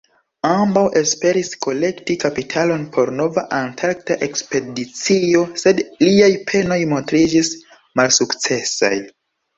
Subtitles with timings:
[0.51, 7.53] Ambaŭ esperis kolekti kapitalon por nova antarkta ekspedicio, sed liaj penoj montriĝis
[8.01, 8.95] malsukcesaj.